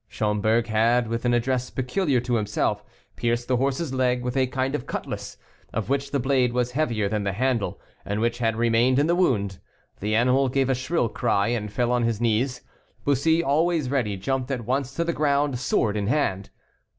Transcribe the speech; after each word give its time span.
Schomberg 0.09 0.65
had, 0.65 1.07
with 1.07 1.25
an 1.25 1.33
address 1.35 1.69
peculiar 1.69 2.19
to 2.21 2.33
himself, 2.33 2.83
pierced 3.15 3.47
the 3.47 3.57
horse's 3.57 3.93
leg 3.93 4.23
with 4.23 4.35
a 4.35 4.47
kind 4.47 4.73
of 4.73 4.87
cutlass, 4.87 5.37
of 5.73 5.89
which 5.89 6.09
the 6.09 6.19
blade 6.19 6.53
was 6.53 6.71
heavier 6.71 7.07
than 7.07 7.23
the 7.23 7.33
handle 7.33 7.79
and 8.03 8.19
which 8.19 8.39
had 8.39 8.55
remained 8.55 8.97
in 8.97 9.05
the 9.05 9.13
wound. 9.13 9.59
The 9.99 10.15
animal 10.15 10.49
gave 10.49 10.71
a 10.71 10.73
shrill 10.73 11.07
cry 11.07 11.49
and 11.49 11.71
fell 11.71 11.91
on 11.91 12.01
his 12.01 12.19
knees. 12.19 12.61
Bussy, 13.05 13.43
always 13.43 13.91
ready, 13.91 14.17
jumped 14.17 14.49
at 14.49 14.65
once 14.65 14.91
to 14.95 15.03
the 15.03 15.13
ground, 15.13 15.59
sword 15.59 15.95
in 15.95 16.07
hand. 16.07 16.49